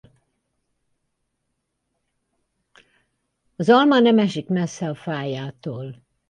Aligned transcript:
Az 3.55 3.69
alma 3.69 3.99
nem 3.99 4.19
esik 4.19 4.47
messze 4.47 4.89
a 4.89 4.95
fájától. 4.95 5.95